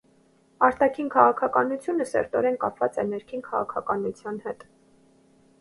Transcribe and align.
Արտաքին 0.67 1.11
քաղաքականությունը 1.15 2.07
սերտորեն 2.13 2.57
կապված 2.65 2.99
է 3.05 3.05
ներքին 3.13 3.47
քաղաքականության 3.51 4.45
հետ։ 4.49 4.67